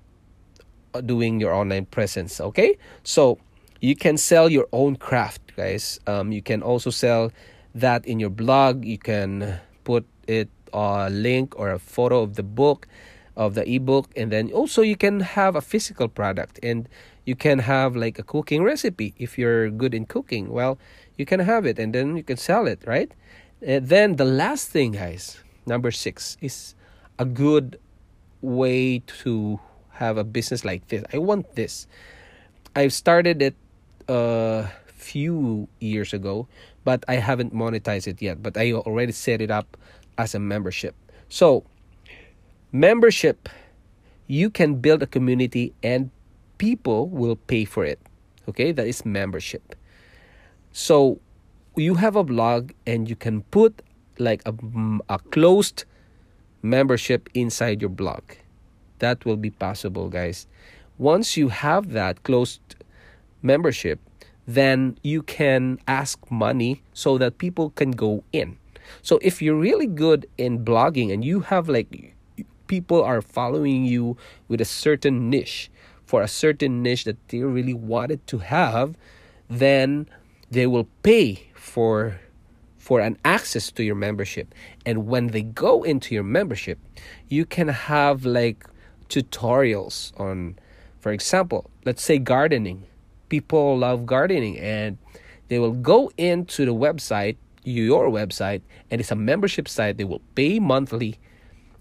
doing 1.06 1.40
your 1.40 1.54
online 1.54 1.86
presence 1.86 2.40
okay? 2.40 2.76
So 3.04 3.38
you 3.80 3.94
can 3.94 4.16
sell 4.16 4.48
your 4.48 4.66
own 4.72 4.96
craft 4.96 5.54
guys. 5.56 6.00
Um, 6.06 6.32
you 6.32 6.42
can 6.42 6.62
also 6.62 6.90
sell 6.90 7.30
that 7.74 8.06
in 8.06 8.20
your 8.20 8.30
blog 8.30 8.84
you 8.84 8.98
can 8.98 9.60
put 9.84 10.06
it 10.26 10.48
a 10.72 11.08
link 11.10 11.58
or 11.58 11.70
a 11.70 11.78
photo 11.78 12.22
of 12.22 12.34
the 12.34 12.42
book 12.42 12.86
of 13.36 13.54
the 13.54 13.68
ebook 13.68 14.10
and 14.16 14.32
then 14.32 14.50
also 14.52 14.82
you 14.82 14.96
can 14.96 15.20
have 15.20 15.54
a 15.56 15.60
physical 15.60 16.08
product 16.08 16.58
and 16.62 16.88
you 17.24 17.36
can 17.36 17.60
have 17.60 17.94
like 17.94 18.18
a 18.18 18.22
cooking 18.22 18.62
recipe 18.62 19.14
if 19.18 19.38
you're 19.38 19.70
good 19.70 19.94
in 19.94 20.04
cooking 20.04 20.50
well 20.50 20.78
you 21.16 21.24
can 21.24 21.40
have 21.40 21.64
it 21.64 21.78
and 21.78 21.94
then 21.94 22.16
you 22.16 22.22
can 22.22 22.36
sell 22.36 22.66
it 22.66 22.80
right 22.86 23.12
and 23.62 23.88
then 23.88 24.16
the 24.16 24.24
last 24.24 24.68
thing 24.68 24.92
guys 24.92 25.38
number 25.66 25.90
six 25.90 26.36
is 26.40 26.74
a 27.18 27.24
good 27.24 27.78
way 28.40 29.00
to 29.00 29.60
have 29.98 30.16
a 30.16 30.24
business 30.24 30.64
like 30.64 30.86
this. 30.88 31.04
I 31.12 31.18
want 31.18 31.54
this. 31.54 31.86
I've 32.74 32.92
started 32.92 33.42
it 33.42 33.56
a 34.08 34.68
few 34.86 35.68
years 35.80 36.14
ago, 36.14 36.46
but 36.88 37.04
I 37.06 37.16
haven't 37.16 37.52
monetized 37.52 38.06
it 38.06 38.22
yet. 38.22 38.42
But 38.42 38.56
I 38.56 38.72
already 38.72 39.12
set 39.12 39.42
it 39.42 39.50
up 39.50 39.76
as 40.16 40.34
a 40.34 40.38
membership. 40.38 40.94
So, 41.28 41.64
membership, 42.72 43.46
you 44.26 44.48
can 44.48 44.76
build 44.76 45.02
a 45.02 45.06
community 45.06 45.74
and 45.82 46.08
people 46.56 47.10
will 47.10 47.36
pay 47.36 47.66
for 47.66 47.84
it. 47.84 48.00
Okay, 48.48 48.72
that 48.72 48.86
is 48.86 49.04
membership. 49.04 49.74
So 50.72 51.20
you 51.76 51.96
have 51.96 52.16
a 52.16 52.24
blog 52.24 52.72
and 52.86 53.06
you 53.06 53.16
can 53.16 53.42
put 53.52 53.82
like 54.18 54.40
a, 54.46 54.54
a 55.10 55.18
closed 55.18 55.84
membership 56.62 57.28
inside 57.34 57.82
your 57.82 57.90
blog. 57.90 58.22
That 59.00 59.26
will 59.26 59.36
be 59.36 59.50
possible, 59.50 60.08
guys. 60.08 60.46
Once 60.96 61.36
you 61.36 61.48
have 61.48 61.92
that 61.92 62.22
closed 62.22 62.76
membership, 63.42 64.00
then 64.48 64.96
you 65.02 65.22
can 65.22 65.78
ask 65.86 66.18
money 66.30 66.82
so 66.94 67.18
that 67.18 67.36
people 67.36 67.68
can 67.70 67.90
go 67.90 68.24
in. 68.32 68.56
So 69.02 69.18
if 69.20 69.42
you're 69.42 69.54
really 69.54 69.86
good 69.86 70.26
in 70.38 70.64
blogging 70.64 71.12
and 71.12 71.22
you 71.22 71.40
have 71.40 71.68
like 71.68 72.16
people 72.66 73.02
are 73.04 73.20
following 73.20 73.84
you 73.84 74.16
with 74.48 74.62
a 74.62 74.64
certain 74.64 75.28
niche 75.28 75.70
for 76.06 76.22
a 76.22 76.28
certain 76.28 76.82
niche 76.82 77.04
that 77.04 77.28
they 77.28 77.40
really 77.40 77.74
wanted 77.74 78.26
to 78.28 78.38
have, 78.38 78.96
then 79.50 80.08
they 80.50 80.66
will 80.66 80.88
pay 81.02 81.50
for 81.54 82.18
for 82.78 83.00
an 83.00 83.18
access 83.22 83.70
to 83.72 83.84
your 83.84 83.94
membership. 83.94 84.54
And 84.86 85.06
when 85.06 85.26
they 85.26 85.42
go 85.42 85.82
into 85.82 86.14
your 86.14 86.24
membership, 86.24 86.78
you 87.28 87.44
can 87.44 87.68
have 87.68 88.24
like 88.24 88.64
tutorials 89.10 90.18
on 90.18 90.58
for 91.00 91.12
example, 91.12 91.70
let's 91.84 92.02
say 92.02 92.18
gardening. 92.18 92.84
People 93.28 93.78
love 93.78 94.06
gardening 94.06 94.58
and 94.58 94.98
they 95.48 95.58
will 95.58 95.72
go 95.72 96.10
into 96.16 96.64
the 96.64 96.74
website, 96.74 97.36
your 97.64 98.08
website, 98.08 98.62
and 98.90 99.00
it's 99.00 99.10
a 99.10 99.16
membership 99.16 99.68
site. 99.68 99.96
They 99.96 100.04
will 100.04 100.22
pay 100.34 100.58
monthly. 100.58 101.18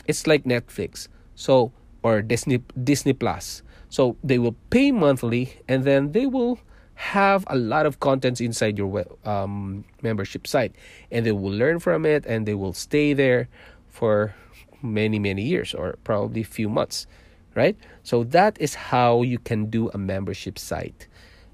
It's 0.07 0.27
like 0.27 0.43
Netflix. 0.43 1.07
So 1.35 1.71
or 2.03 2.21
Disney 2.21 2.63
Disney 2.83 3.13
Plus. 3.13 3.63
So 3.89 4.17
they 4.23 4.39
will 4.39 4.55
pay 4.69 4.91
monthly 4.91 5.59
and 5.67 5.83
then 5.83 6.11
they 6.11 6.25
will 6.25 6.59
have 6.97 7.45
a 7.47 7.55
lot 7.55 7.85
of 7.85 7.99
contents 7.99 8.41
inside 8.41 8.77
your 8.77 9.05
um, 9.23 9.85
membership 10.01 10.47
site 10.47 10.73
and 11.11 11.25
they 11.25 11.31
will 11.31 11.51
learn 11.51 11.79
from 11.79 12.05
it 12.05 12.25
and 12.25 12.47
they 12.47 12.55
will 12.55 12.73
stay 12.73 13.13
there 13.13 13.47
for 13.87 14.33
many 14.81 15.19
many 15.19 15.43
years 15.43 15.73
or 15.75 15.97
probably 16.03 16.41
few 16.41 16.67
months 16.69 17.05
right 17.53 17.77
so 18.01 18.23
that 18.23 18.57
is 18.59 18.73
how 18.73 19.21
you 19.21 19.37
can 19.37 19.69
do 19.69 19.89
a 19.93 19.97
membership 19.97 20.57
site 20.57 21.07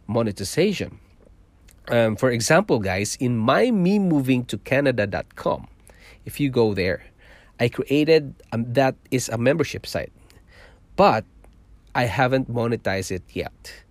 monetization. 0.08 1.00
Um, 1.90 2.16
for 2.16 2.32
example 2.32 2.80
guys 2.80 3.18
in 3.20 3.36
my 3.38 3.70
me 3.70 4.00
moving 4.00 4.46
to 4.46 4.58
canada.com 4.58 5.68
if 6.24 6.40
you 6.40 6.50
go 6.50 6.74
there 6.74 7.04
i 7.60 7.68
created 7.68 8.34
um, 8.54 8.64
that 8.72 8.96
is 9.12 9.28
a 9.28 9.38
membership 9.38 9.86
site 9.86 10.14
but 10.96 11.26
i 11.94 12.06
haven't 12.06 12.50
monetized 12.50 13.12
it 13.12 13.24
yet. 13.34 13.84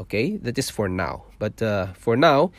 Okay? 0.00 0.38
That 0.38 0.56
is 0.56 0.70
for 0.70 0.88
now. 0.88 1.24
But 1.38 1.60
uh, 1.60 1.92
for 1.92 2.16
now 2.16 2.52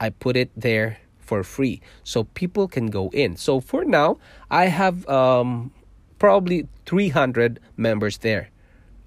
i 0.00 0.10
put 0.10 0.36
it 0.36 0.50
there 0.56 0.98
for 1.20 1.44
free 1.44 1.80
so 2.02 2.24
people 2.34 2.66
can 2.66 2.88
go 2.90 3.10
in. 3.12 3.36
So 3.36 3.60
for 3.60 3.84
now 3.84 4.18
i 4.50 4.66
have 4.66 5.08
um, 5.08 5.70
probably 6.18 6.66
300 6.86 7.60
members 7.76 8.18
there 8.18 8.50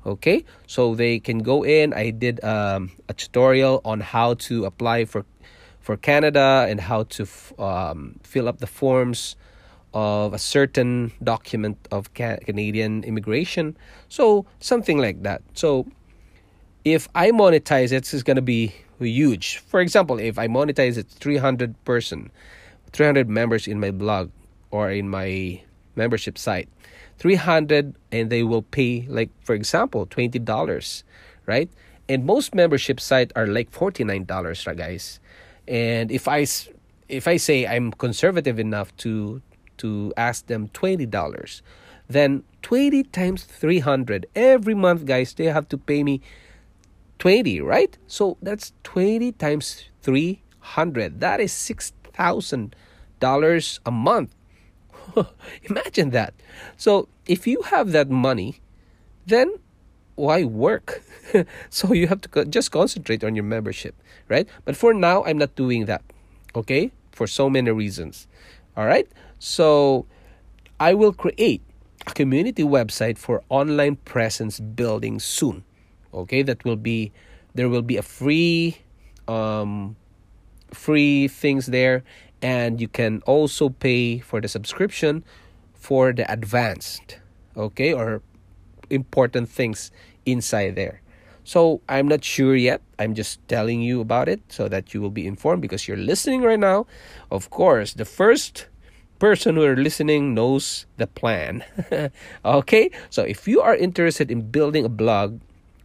okay? 0.08 0.44
So 0.66 0.96
they 0.96 1.20
can 1.20 1.40
go 1.40 1.64
in. 1.64 1.94
I 1.94 2.10
did 2.10 2.44
um, 2.44 2.92
a 3.10 3.14
tutorial 3.14 3.82
on 3.86 4.00
how 4.00 4.36
to 4.50 4.66
apply 4.66 5.06
for 5.06 5.26
for 5.80 5.96
canada 5.96 6.66
and 6.68 6.82
how 6.82 7.04
to 7.04 7.26
um, 7.60 8.20
fill 8.22 8.50
up 8.50 8.60
the 8.60 8.68
forms 8.68 9.38
of 9.94 10.34
a 10.34 10.38
certain 10.38 11.14
document 11.24 11.78
of 11.92 12.14
ca- 12.14 12.40
canadian 12.46 13.06
immigration. 13.06 13.78
So 14.10 14.46
something 14.60 14.98
like 14.98 15.24
that. 15.24 15.42
So 15.54 15.88
if 16.84 17.08
I 17.16 17.32
monetize 17.32 17.92
it, 17.92 18.14
it's 18.14 18.24
going 18.24 18.36
to 18.36 18.42
be 18.42 18.74
huge. 19.00 19.60
For 19.60 19.80
example, 19.80 20.20
if 20.20 20.38
I 20.38 20.48
monetize 20.48 20.98
it 20.98 21.08
300 21.08 21.74
person, 21.86 22.32
300 22.92 23.30
members 23.30 23.68
in 23.68 23.80
my 23.80 23.92
blog 23.92 24.30
or 24.72 24.92
in 24.92 25.08
my 25.10 25.62
membership 25.96 26.38
site, 26.38 26.70
300 27.18 27.96
and 28.12 28.30
they 28.30 28.44
will 28.44 28.62
pay 28.62 29.06
like 29.10 29.30
for 29.44 29.56
example 29.56 30.06
$20, 30.06 31.04
right? 31.46 31.70
And 32.10 32.26
most 32.26 32.56
membership 32.56 33.00
sites 33.00 33.32
are 33.36 33.48
like 33.48 33.72
$49, 33.72 34.78
guys. 34.78 35.20
And 35.68 36.12
if 36.12 36.28
I 36.28 36.46
if 37.10 37.28
I 37.28 37.38
say 37.38 37.68
I'm 37.68 37.92
conservative 37.92 38.60
enough 38.60 38.96
to 38.98 39.42
to 39.78 40.14
ask 40.18 40.48
them 40.48 40.68
$20, 40.70 41.62
then 42.10 42.44
20 42.62 43.04
times 43.04 43.44
300 43.44 44.26
every 44.36 44.74
month 44.74 45.06
guys 45.06 45.34
they 45.34 45.46
have 45.46 45.70
to 45.70 45.78
pay 45.78 46.04
me 46.04 46.20
20, 47.20 47.62
right? 47.62 47.98
So 48.08 48.38
that's 48.42 48.74
20 48.84 49.32
times 49.34 49.86
300. 50.02 51.20
That 51.20 51.40
is 51.40 51.52
$6,000 51.52 53.80
a 53.86 53.92
month. 53.92 54.34
Imagine 55.70 56.12
that. 56.12 56.34
So 56.78 57.08
if 57.26 57.48
you 57.48 57.62
have 57.64 57.92
that 57.92 58.10
money, 58.10 58.60
then 59.26 59.56
why 60.16 60.44
work? 60.44 61.04
so 61.70 61.94
you 61.94 62.08
have 62.08 62.22
to 62.22 62.46
just 62.46 62.72
concentrate 62.72 63.24
on 63.24 63.36
your 63.36 63.44
membership, 63.44 63.96
right? 64.28 64.48
But 64.66 64.76
for 64.76 64.94
now, 64.94 65.24
I'm 65.24 65.38
not 65.38 65.56
doing 65.56 65.86
that, 65.86 66.04
okay? 66.56 66.92
For 67.12 67.28
so 67.28 67.50
many 67.50 67.72
reasons. 67.72 68.28
All 68.76 68.86
right? 68.86 69.08
So 69.40 70.06
I 70.80 70.94
will 70.94 71.14
create 71.14 71.62
a 72.06 72.12
community 72.12 72.64
website 72.64 73.18
for 73.18 73.44
online 73.50 73.98
presence 73.98 74.60
building 74.60 75.20
soon 75.20 75.64
okay 76.14 76.42
that 76.42 76.64
will 76.64 76.76
be 76.76 77.12
there 77.54 77.70
will 77.70 77.82
be 77.82 77.98
a 77.98 78.02
free 78.02 78.78
um 79.28 79.96
free 80.72 81.28
things 81.28 81.68
there 81.68 82.04
and 82.42 82.80
you 82.80 82.88
can 82.88 83.22
also 83.26 83.70
pay 83.70 84.20
for 84.20 84.42
the 84.42 84.48
subscription 84.48 85.24
for 85.74 86.14
the 86.14 86.30
advanced 86.32 87.20
okay 87.56 87.94
or 87.94 88.22
important 88.90 89.50
things 89.50 89.92
inside 90.26 90.76
there. 90.76 91.02
So 91.44 91.82
i'm 91.88 92.08
not 92.08 92.24
sure 92.24 92.56
yet. 92.56 92.82
I'm 93.00 93.14
just 93.14 93.40
telling 93.48 93.82
you 93.82 94.02
about 94.02 94.28
it 94.28 94.42
so 94.50 94.68
that 94.68 94.94
you 94.94 95.02
will 95.02 95.12
be 95.12 95.26
informed 95.26 95.62
because 95.62 95.88
you're 95.88 95.98
listening 95.98 96.42
right 96.42 96.60
now. 96.60 96.88
Of 97.32 97.50
course 97.50 97.94
the 97.94 98.06
first 98.06 98.68
person 99.20 99.56
who 99.56 99.64
are 99.64 99.76
listening 99.76 100.34
knows 100.36 100.86
the 100.98 101.08
plan 101.08 101.64
okay? 102.46 102.92
So 103.10 103.24
if 103.24 103.48
you 103.48 103.62
are 103.62 103.76
interested 103.76 104.30
in 104.30 104.52
building 104.52 104.86
a 104.86 104.90
blog 104.90 105.40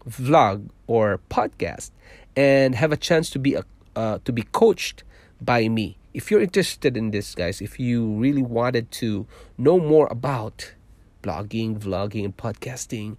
vlog 0.09 0.69
or 0.87 1.21
podcast 1.31 1.91
and 2.37 2.75
have 2.75 2.93
a 2.93 2.97
chance 2.97 3.31
to 3.31 3.39
be 3.39 3.55
a 3.55 3.65
uh, 3.95 4.19
to 4.25 4.33
be 4.33 4.43
coached 4.43 5.05
by 5.41 5.69
me. 5.69 5.97
If 6.15 6.31
you're 6.31 6.41
interested 6.41 6.97
in 6.97 7.11
this, 7.11 7.35
guys, 7.35 7.61
if 7.61 7.81
you 7.81 8.07
really 8.13 8.43
wanted 8.43 8.91
to 9.03 9.27
know 9.57 9.79
more 9.79 10.07
about 10.11 10.75
blogging, 11.23 11.79
vlogging, 11.79 12.25
and 12.25 12.37
podcasting, 12.37 13.17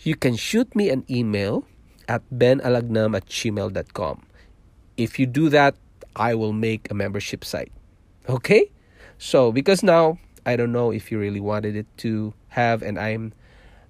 you 0.00 0.14
can 0.14 0.36
shoot 0.36 0.74
me 0.76 0.90
an 0.90 1.04
email 1.10 1.66
at 2.08 2.22
benalagnam 2.32 3.16
at 3.16 3.26
gmail.com. 3.26 4.22
If 4.96 5.18
you 5.18 5.26
do 5.26 5.48
that, 5.48 5.74
I 6.14 6.34
will 6.34 6.52
make 6.52 6.90
a 6.90 6.94
membership 6.94 7.44
site. 7.44 7.72
Okay? 8.28 8.70
So, 9.18 9.50
because 9.50 9.82
now 9.82 10.18
I 10.46 10.56
don't 10.56 10.72
know 10.72 10.92
if 10.92 11.10
you 11.10 11.18
really 11.18 11.40
wanted 11.40 11.74
it 11.74 11.86
to 11.98 12.34
have, 12.48 12.82
and 12.82 12.98
I'm 12.98 13.32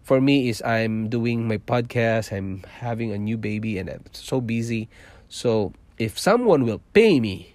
for 0.05 0.21
me 0.21 0.49
is 0.49 0.63
I'm 0.63 1.09
doing 1.09 1.49
my 1.49 1.57
podcast, 1.57 2.31
I'm 2.31 2.63
having 2.79 3.11
a 3.11 3.19
new 3.19 3.37
baby 3.37 3.79
and 3.79 3.89
I'm 3.89 4.05
so 4.13 4.41
busy. 4.41 4.89
So 5.29 5.73
if 5.99 6.19
someone 6.19 6.65
will 6.65 6.83
pay 6.93 7.19
me 7.21 7.54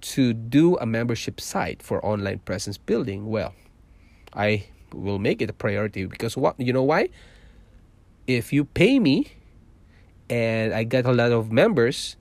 to 0.00 0.32
do 0.32 0.76
a 0.78 0.86
membership 0.86 1.40
site 1.40 1.82
for 1.82 2.04
online 2.04 2.38
presence 2.40 2.78
building, 2.78 3.26
well, 3.26 3.54
I 4.34 4.66
will 4.92 5.18
make 5.18 5.40
it 5.42 5.50
a 5.50 5.52
priority 5.52 6.04
because 6.06 6.36
what 6.36 6.58
you 6.58 6.72
know 6.72 6.82
why? 6.82 7.08
If 8.26 8.52
you 8.52 8.64
pay 8.64 8.98
me 8.98 9.32
and 10.28 10.72
I 10.72 10.84
get 10.84 11.06
a 11.06 11.12
lot 11.12 11.32
of 11.32 11.50
members, 11.50 12.16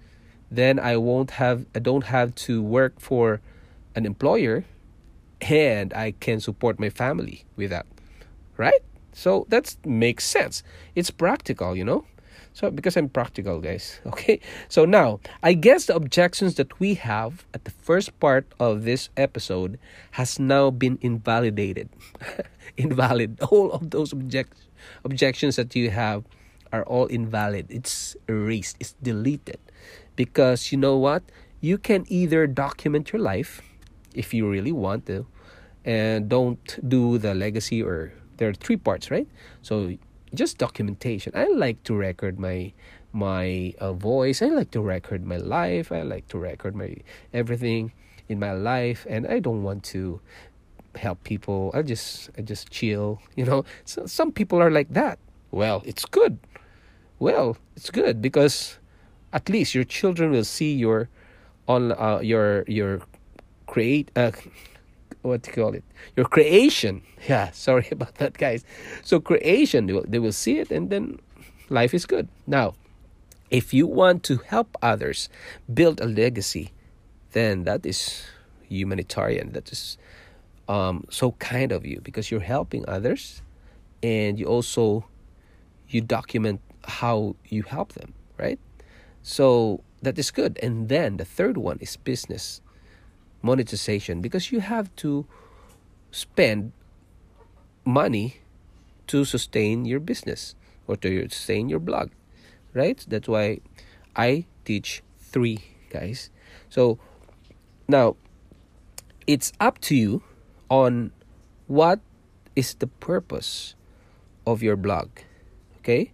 then 0.52 0.80
I 0.80 0.98
won't 0.98 1.32
have 1.32 1.65
I 1.76 1.80
don't 1.80 2.06
have 2.06 2.36
to 2.48 2.62
work 2.62 3.00
for 3.00 3.42
an 3.96 4.06
employer 4.06 4.65
and 5.42 5.94
I 5.94 6.12
can 6.20 6.39
support 6.39 6.80
my 6.80 6.89
family 6.89 7.46
with 7.56 7.70
that. 7.70 7.86
Right? 8.58 8.82
So 9.13 9.46
that 9.50 9.76
makes 9.86 10.26
sense. 10.26 10.63
It's 10.96 11.12
practical, 11.12 11.76
you 11.76 11.84
know? 11.84 12.06
So 12.54 12.70
because 12.72 12.98
I'm 12.98 13.10
practical, 13.10 13.60
guys. 13.60 14.02
Okay? 14.06 14.40
So 14.68 14.86
now, 14.86 15.20
I 15.44 15.54
guess 15.54 15.86
the 15.86 15.96
objections 15.96 16.56
that 16.56 16.80
we 16.80 16.96
have 16.96 17.46
at 17.54 17.64
the 17.64 17.72
first 17.72 18.18
part 18.20 18.46
of 18.60 18.84
this 18.84 19.10
episode 19.16 19.80
has 20.12 20.40
now 20.40 20.70
been 20.70 20.98
invalidated. 21.02 21.90
invalid. 22.78 23.40
All 23.52 23.72
of 23.72 23.92
those 23.92 24.14
object- 24.14 24.66
objections 25.04 25.56
that 25.58 25.76
you 25.76 25.90
have 25.92 26.24
are 26.72 26.84
all 26.84 27.08
invalid. 27.08 27.66
It's 27.70 28.16
erased, 28.28 28.78
it's 28.80 28.94
deleted. 29.02 29.58
Because 30.16 30.72
you 30.72 30.78
know 30.78 30.98
what? 30.98 31.24
You 31.62 31.78
can 31.78 32.06
either 32.08 32.46
document 32.46 33.12
your 33.12 33.22
life 33.22 33.62
if 34.14 34.34
you 34.34 34.48
really 34.48 34.72
want 34.72 35.06
to 35.08 35.26
and 35.84 36.30
don't 36.30 36.78
do 36.88 37.18
the 37.18 37.34
legacy 37.34 37.82
or 37.82 38.14
there 38.38 38.50
are 38.50 38.54
three 38.54 38.78
parts, 38.78 39.10
right? 39.12 39.28
So 39.62 39.98
just 40.34 40.58
documentation. 40.58 41.34
I 41.36 41.48
like 41.48 41.84
to 41.84 41.96
record 41.96 42.39
my 42.39 42.74
my 43.12 43.74
uh, 43.80 43.94
voice. 43.94 44.42
I 44.42 44.48
like 44.48 44.72
to 44.72 44.82
record 44.82 45.26
my 45.26 45.38
life. 45.38 45.92
I 45.92 46.04
like 46.04 46.28
to 46.30 46.38
record 46.38 46.76
my 46.76 46.96
everything 47.34 47.92
in 48.28 48.39
my 48.39 48.54
life, 48.54 49.06
and 49.10 49.26
I 49.28 49.39
don't 49.39 49.63
want 49.63 49.84
to 49.96 50.22
help 50.96 51.24
people. 51.24 51.72
I 51.74 51.82
just 51.82 52.30
I 52.38 52.42
just 52.42 52.70
chill. 52.70 53.22
You 53.36 53.46
know, 53.46 53.65
so 53.86 54.06
some 54.06 54.32
people 54.32 54.62
are 54.62 54.72
like 54.72 54.94
that. 54.94 55.18
Well, 55.52 55.82
it's 55.86 56.06
good. 56.06 56.38
Well, 57.18 57.58
it's 57.76 57.89
good 57.89 58.22
because 58.22 58.78
at 59.34 59.50
least 59.50 59.74
your 59.76 59.84
children 59.84 60.32
will 60.32 60.46
see 60.46 60.74
your 60.74 61.10
on 61.68 61.92
uh, 61.94 62.20
your 62.22 62.63
your 62.68 63.02
create 63.68 64.12
uh, 64.15 64.32
what 65.30 65.46
you 65.48 65.54
call 65.54 65.74
it. 65.74 65.84
Your 66.15 66.26
creation. 66.26 67.02
Yeah 67.28 67.52
sorry 67.52 67.88
about 67.92 68.15
that 68.15 68.38
guys. 68.38 68.63
So 69.04 69.20
creation 69.20 69.88
they 69.88 69.94
will, 69.94 70.06
they 70.08 70.20
will 70.20 70.32
see 70.32 70.60
it 70.60 70.72
and 70.72 70.89
then 70.89 71.20
life 71.70 71.94
is 71.94 72.06
good. 72.06 72.28
Now 72.48 72.76
if 73.50 73.74
you 73.74 73.88
want 73.88 74.24
to 74.24 74.38
help 74.48 74.78
others 74.82 75.30
build 75.74 76.00
a 76.00 76.06
legacy 76.06 76.72
then 77.32 77.63
that 77.65 77.86
is 77.86 78.24
humanitarian. 78.68 79.52
That 79.52 79.72
is 79.72 79.98
um, 80.68 81.06
so 81.10 81.34
kind 81.34 81.72
of 81.72 81.86
you 81.86 82.00
because 82.02 82.32
you're 82.32 82.39
helping 82.39 82.88
others 82.88 83.42
and 84.02 84.39
you 84.39 84.46
also 84.46 85.06
you 85.89 86.02
document 86.02 86.62
how 86.86 87.36
you 87.50 87.63
help 87.63 87.94
them 87.94 88.13
right? 88.39 88.60
So 89.22 89.84
that 90.02 90.18
is 90.18 90.32
good. 90.32 90.58
And 90.63 90.89
then 90.89 91.18
the 91.18 91.26
third 91.26 91.58
one 91.58 91.78
is 91.82 91.98
business 91.98 92.62
monetization 93.41 94.21
because 94.21 94.52
you 94.52 94.60
have 94.60 94.93
to 94.95 95.25
spend 96.12 96.71
money 97.86 98.38
to 99.08 99.25
sustain 99.25 99.86
your 99.86 99.99
business 99.99 100.56
or 100.88 100.95
to 100.97 101.28
sustain 101.30 101.69
your 101.69 101.80
blog 101.80 102.10
right? 102.73 103.04
That's 103.08 103.28
why 103.28 103.60
i 104.15 104.45
teach 104.65 105.02
three 105.19 105.60
guys. 105.89 106.30
So 106.69 106.99
now 107.88 108.15
it's 109.28 109.52
up 109.60 109.80
to 109.89 109.95
you 109.95 110.23
on 110.69 111.12
what 111.67 111.99
is 112.56 112.73
the 112.75 112.88
purpose 112.88 113.75
of 114.45 114.62
your 114.62 114.75
blog 114.75 115.10
okay? 115.80 116.12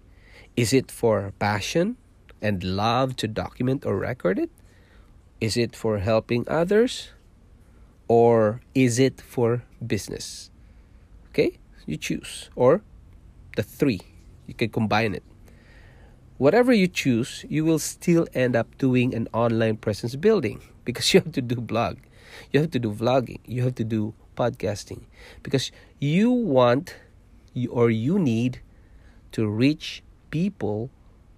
Is 0.56 0.72
it 0.72 0.92
for 0.92 1.34
passion 1.40 1.98
and 2.42 2.64
love 2.64 3.16
to 3.18 3.28
document 3.28 3.86
or 3.86 3.98
record 3.98 4.40
it 4.40 4.52
is 5.42 5.58
it 5.58 5.76
for 5.76 6.00
helping 6.00 6.48
others 6.48 7.10
or 8.08 8.62
is 8.74 9.00
it 9.00 9.22
for 9.22 9.64
business? 9.86 10.52
Okay, 11.30 11.60
you 11.86 11.98
choose. 11.98 12.50
Or 12.56 12.82
the 13.56 13.64
three, 13.64 14.02
you 14.48 14.54
can 14.54 14.70
combine 14.70 15.14
it. 15.14 15.24
Whatever 16.38 16.74
you 16.74 16.88
choose, 16.88 17.46
you 17.48 17.64
will 17.64 17.80
still 17.80 18.28
end 18.34 18.56
up 18.56 18.78
doing 18.78 19.16
an 19.16 19.28
online 19.34 19.78
presence 19.78 20.16
building 20.16 20.62
because 20.86 21.14
you 21.14 21.22
have 21.22 21.32
to 21.34 21.42
do 21.42 21.56
blog, 21.56 21.98
you 22.52 22.60
have 22.60 22.72
to 22.72 22.80
do 22.80 22.92
vlogging, 22.92 23.40
you 23.46 23.64
have 23.64 23.76
to 23.76 23.84
do 23.84 24.14
podcasting 24.36 25.04
because 25.44 25.72
you 26.00 26.30
want 26.30 26.96
or 27.70 27.90
you 27.90 28.20
need 28.20 28.60
to 29.32 29.48
reach 29.48 30.04
people 30.30 30.90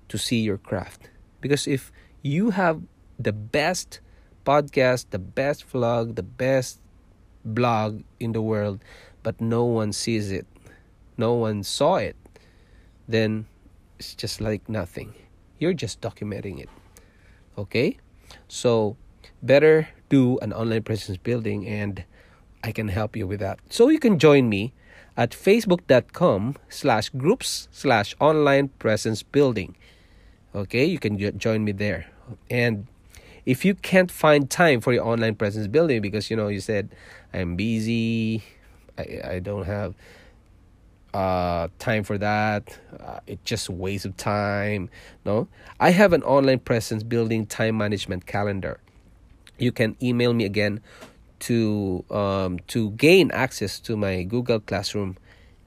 to 0.09 0.17
see 0.17 0.39
your 0.41 0.57
craft. 0.57 1.09
Because 1.41 1.67
if 1.67 1.91
you 2.23 2.51
have 2.51 2.81
the 3.19 3.33
best 3.33 3.99
podcast, 4.45 5.07
the 5.09 5.19
best 5.19 5.67
vlog, 5.71 6.15
the 6.15 6.23
best 6.23 6.79
blog 7.43 8.03
in 8.19 8.31
the 8.31 8.41
world, 8.41 8.83
but 9.23 9.39
no 9.41 9.65
one 9.65 9.91
sees 9.91 10.31
it, 10.31 10.45
no 11.17 11.33
one 11.33 11.63
saw 11.63 11.95
it, 11.95 12.15
then 13.07 13.45
it's 13.99 14.15
just 14.15 14.41
like 14.41 14.69
nothing. 14.69 15.13
You're 15.59 15.73
just 15.73 16.01
documenting 16.01 16.59
it. 16.59 16.69
Okay? 17.57 17.97
So, 18.47 18.95
better 19.41 19.89
do 20.09 20.37
an 20.39 20.53
online 20.53 20.83
presence 20.83 21.17
building 21.17 21.67
and 21.67 22.03
I 22.63 22.71
can 22.71 22.87
help 22.87 23.15
you 23.15 23.25
with 23.25 23.39
that. 23.39 23.59
So, 23.69 23.89
you 23.89 23.99
can 23.99 24.19
join 24.19 24.49
me 24.49 24.73
at 25.15 25.31
facebook.com 25.31 26.57
slash 26.69 27.09
groups 27.09 27.67
slash 27.71 28.15
online 28.19 28.69
presence 28.79 29.23
building. 29.23 29.75
Okay? 30.53 30.85
You 30.85 30.99
can 30.99 31.17
join 31.39 31.63
me 31.63 31.71
there. 31.71 32.05
And 32.51 32.87
if 33.47 33.63
you 33.63 33.73
can't 33.73 34.11
find 34.11 34.49
time 34.49 34.81
for 34.81 34.91
your 34.91 35.07
online 35.07 35.33
presence 35.33 35.67
building 35.67 36.01
because 36.01 36.29
you 36.29 36.35
know 36.35 36.49
you 36.49 36.59
said 36.59 36.89
i'm 37.33 37.55
busy 37.55 38.43
i, 38.99 39.21
I 39.23 39.39
don't 39.39 39.65
have 39.65 39.95
uh, 41.13 41.69
time 41.79 42.03
for 42.03 42.17
that 42.17 42.77
uh, 42.99 43.19
it's 43.25 43.41
just 43.43 43.69
a 43.69 43.71
waste 43.71 44.05
of 44.05 44.15
time 44.17 44.89
no? 45.25 45.47
I 45.79 45.91
have 45.91 46.13
an 46.13 46.21
online 46.23 46.59
presence 46.59 47.01
building 47.01 47.45
time 47.45 47.77
management 47.77 48.27
calendar. 48.27 48.79
You 49.57 49.71
can 49.71 49.95
email 50.01 50.33
me 50.33 50.45
again 50.45 50.81
to 51.39 52.03
um, 52.11 52.59
to 52.67 52.91
gain 52.91 53.31
access 53.31 53.79
to 53.79 53.95
my 53.95 54.23
google 54.23 54.59
classroom 54.59 55.17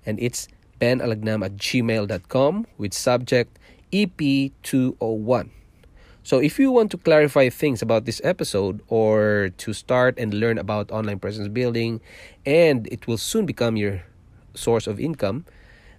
and 0.05 0.21
it's 0.21 0.47
benalagnam 0.81 1.45
at 1.45 1.57
gmail.com 1.57 2.66
with 2.79 2.93
subject 2.93 3.59
ep201 3.93 5.51
so, 6.22 6.38
if 6.38 6.59
you 6.59 6.70
want 6.70 6.90
to 6.92 6.98
clarify 6.98 7.48
things 7.48 7.80
about 7.80 8.04
this 8.04 8.20
episode 8.22 8.83
or 8.88 9.50
to 9.56 9.72
start 9.72 10.18
and 10.18 10.35
learn 10.35 10.59
about 10.59 10.92
online 10.92 11.18
presence 11.18 11.48
building, 11.48 12.00
and 12.44 12.87
it 12.88 13.06
will 13.06 13.16
soon 13.16 13.46
become 13.46 13.76
your 13.76 14.04
source 14.54 14.87
of 14.87 15.00
income, 15.00 15.46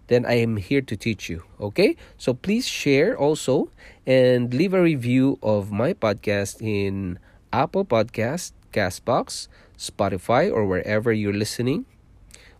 then 0.07 0.25
I 0.25 0.33
am 0.33 0.57
here 0.57 0.81
to 0.81 0.95
teach 0.95 1.27
you. 1.27 1.43
Okay? 1.59 1.95
So, 2.17 2.35
please 2.35 2.67
share 2.67 3.17
also 3.17 3.71
and 4.05 4.53
leave 4.53 4.73
a 4.73 4.81
review 4.81 5.39
of 5.41 5.71
my 5.71 5.93
podcast 5.93 6.61
in 6.61 7.17
Apple 7.51 7.83
Podcast, 7.83 8.51
Castbox, 8.73 9.47
Spotify, 9.77 10.51
or 10.53 10.67
wherever 10.67 11.11
you're 11.11 11.33
listening 11.33 11.85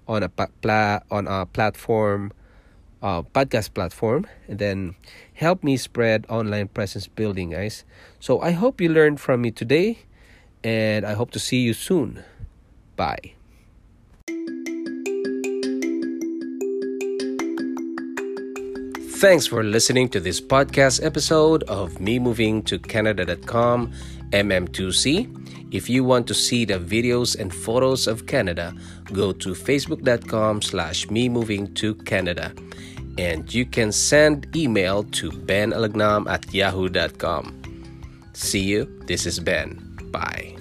on 0.07 0.23
a 0.23 0.29
pla- 0.29 1.01
on 1.11 1.27
a 1.27 1.45
platform 1.45 2.33
uh, 3.01 3.21
podcast 3.21 3.73
platform 3.73 4.27
and 4.47 4.59
then 4.59 4.95
help 5.33 5.63
me 5.63 5.77
spread 5.77 6.25
online 6.29 6.67
presence 6.67 7.07
building 7.07 7.51
guys. 7.51 7.83
So 8.19 8.41
i 8.41 8.51
hope 8.51 8.79
you 8.79 8.89
learned 8.89 9.19
from 9.19 9.41
me 9.41 9.51
today 9.51 9.99
and 10.63 11.05
i 11.05 11.13
hope 11.13 11.31
to 11.31 11.39
see 11.39 11.61
you 11.61 11.73
soon. 11.73 12.23
Bye. 12.95 13.33
Thanks 19.21 19.45
for 19.45 19.63
listening 19.63 20.09
to 20.09 20.19
this 20.19 20.41
podcast 20.41 21.05
episode 21.05 21.61
of 21.69 22.01
Me 22.01 22.17
Moving 22.17 22.63
to 22.63 22.79
Canada.com 22.79 23.93
MM2C. 24.31 25.29
If 25.71 25.89
you 25.91 26.03
want 26.03 26.25
to 26.27 26.33
see 26.33 26.65
the 26.65 26.79
videos 26.79 27.39
and 27.39 27.53
photos 27.53 28.07
of 28.07 28.25
Canada, 28.25 28.73
go 29.13 29.31
to 29.31 29.49
facebook.com 29.49 30.63
slash 30.63 31.07
me 31.11 31.29
moving 31.29 31.71
to 31.75 31.93
Canada 31.93 32.51
and 33.17 33.53
you 33.53 33.65
can 33.65 33.91
send 33.91 34.53
email 34.55 35.03
to 35.03 35.31
benalagnam 35.31 36.29
at 36.29 36.53
yahoo.com. 36.53 37.53
See 38.33 38.61
you. 38.63 38.87
This 39.07 39.25
is 39.25 39.39
Ben. 39.39 39.79
Bye. 40.11 40.60